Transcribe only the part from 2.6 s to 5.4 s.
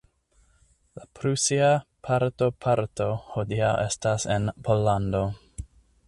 parto hodiaŭ estas en Pollando.